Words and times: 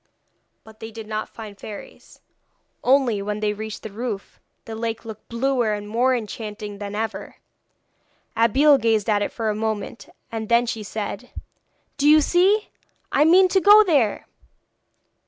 But 0.63 0.79
they 0.79 0.89
did 0.89 1.05
not 1.05 1.29
find 1.29 1.51
any 1.51 1.59
fairies; 1.59 2.21
only, 2.83 3.21
when 3.21 3.39
they 3.39 3.53
reached 3.53 3.83
the 3.83 3.91
roof, 3.91 4.39
the 4.65 4.73
lake 4.73 5.05
looked 5.05 5.29
bluer 5.29 5.73
and 5.73 5.87
more 5.87 6.15
enchanting 6.15 6.79
than 6.79 6.95
ever. 6.95 7.35
Abeille 8.35 8.79
gazed 8.79 9.07
at 9.07 9.21
it 9.21 9.31
for 9.31 9.51
a 9.51 9.55
moment, 9.55 10.09
and 10.31 10.49
then 10.49 10.65
she 10.65 10.81
said: 10.81 11.29
'Do 11.97 12.09
you 12.09 12.19
see? 12.19 12.71
I 13.11 13.25
mean 13.25 13.47
to 13.49 13.61
go 13.61 13.83
there!' 13.83 14.25